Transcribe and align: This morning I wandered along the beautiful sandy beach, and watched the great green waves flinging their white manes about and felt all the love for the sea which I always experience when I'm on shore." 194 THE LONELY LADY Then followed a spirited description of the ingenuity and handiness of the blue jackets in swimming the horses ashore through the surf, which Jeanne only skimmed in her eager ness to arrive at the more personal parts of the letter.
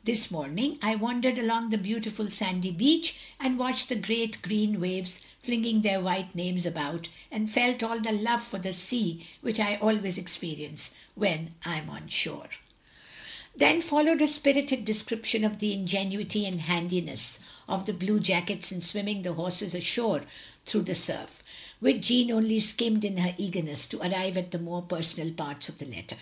This 0.04 0.30
morning 0.30 0.78
I 0.80 0.94
wandered 0.94 1.36
along 1.36 1.70
the 1.70 1.76
beautiful 1.76 2.30
sandy 2.30 2.70
beach, 2.70 3.16
and 3.40 3.58
watched 3.58 3.88
the 3.88 3.96
great 3.96 4.40
green 4.40 4.78
waves 4.80 5.18
flinging 5.42 5.82
their 5.82 6.00
white 6.00 6.32
manes 6.32 6.64
about 6.64 7.08
and 7.28 7.50
felt 7.50 7.82
all 7.82 7.98
the 8.00 8.12
love 8.12 8.40
for 8.40 8.60
the 8.60 8.72
sea 8.72 9.26
which 9.40 9.58
I 9.58 9.74
always 9.78 10.16
experience 10.16 10.90
when 11.16 11.56
I'm 11.64 11.90
on 11.90 12.06
shore." 12.06 12.50
194 13.54 13.58
THE 13.58 13.62
LONELY 13.64 13.66
LADY 13.66 13.66
Then 13.66 13.90
followed 13.90 14.22
a 14.22 14.32
spirited 14.32 14.84
description 14.84 15.42
of 15.42 15.58
the 15.58 15.72
ingenuity 15.72 16.46
and 16.46 16.60
handiness 16.60 17.40
of 17.66 17.86
the 17.86 17.92
blue 17.92 18.20
jackets 18.20 18.70
in 18.70 18.80
swimming 18.82 19.22
the 19.22 19.32
horses 19.32 19.74
ashore 19.74 20.24
through 20.66 20.82
the 20.82 20.94
surf, 20.94 21.42
which 21.80 22.06
Jeanne 22.06 22.30
only 22.30 22.60
skimmed 22.60 23.04
in 23.04 23.16
her 23.16 23.34
eager 23.36 23.62
ness 23.62 23.88
to 23.88 23.98
arrive 24.00 24.36
at 24.36 24.52
the 24.52 24.58
more 24.60 24.82
personal 24.82 25.32
parts 25.34 25.68
of 25.68 25.78
the 25.78 25.86
letter. 25.86 26.18